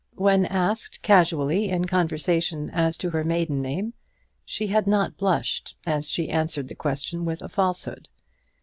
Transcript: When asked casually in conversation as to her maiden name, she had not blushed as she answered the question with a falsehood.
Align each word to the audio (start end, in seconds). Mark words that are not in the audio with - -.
When 0.15 0.47
asked 0.47 1.03
casually 1.03 1.69
in 1.69 1.85
conversation 1.85 2.71
as 2.71 2.97
to 2.97 3.11
her 3.11 3.23
maiden 3.23 3.61
name, 3.61 3.93
she 4.43 4.65
had 4.65 4.87
not 4.87 5.15
blushed 5.15 5.77
as 5.85 6.09
she 6.09 6.27
answered 6.31 6.69
the 6.69 6.73
question 6.75 7.23
with 7.23 7.43
a 7.43 7.49
falsehood. 7.49 8.07